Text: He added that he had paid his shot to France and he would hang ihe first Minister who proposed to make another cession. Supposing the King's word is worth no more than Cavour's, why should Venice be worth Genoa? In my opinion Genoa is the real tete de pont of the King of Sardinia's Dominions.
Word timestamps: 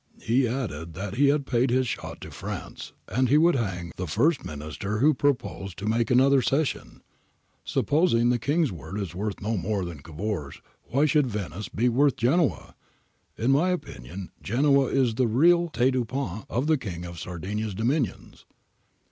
He 0.19 0.47
added 0.47 0.95
that 0.95 1.13
he 1.13 1.27
had 1.27 1.45
paid 1.45 1.69
his 1.69 1.87
shot 1.87 2.21
to 2.21 2.31
France 2.31 2.91
and 3.07 3.29
he 3.29 3.37
would 3.37 3.53
hang 3.53 3.91
ihe 3.99 4.07
first 4.09 4.43
Minister 4.43 4.97
who 4.97 5.13
proposed 5.13 5.77
to 5.77 5.85
make 5.85 6.09
another 6.09 6.41
cession. 6.41 7.03
Supposing 7.63 8.29
the 8.31 8.39
King's 8.39 8.71
word 8.71 8.99
is 8.99 9.13
worth 9.13 9.39
no 9.41 9.57
more 9.57 9.85
than 9.85 10.01
Cavour's, 10.01 10.59
why 10.85 11.05
should 11.05 11.27
Venice 11.27 11.69
be 11.69 11.87
worth 11.87 12.15
Genoa? 12.15 12.73
In 13.37 13.51
my 13.51 13.69
opinion 13.69 14.31
Genoa 14.41 14.85
is 14.87 15.13
the 15.13 15.27
real 15.27 15.69
tete 15.69 15.93
de 15.93 16.03
pont 16.03 16.47
of 16.49 16.65
the 16.65 16.79
King 16.79 17.05
of 17.05 17.19
Sardinia's 17.19 17.75
Dominions. 17.75 18.47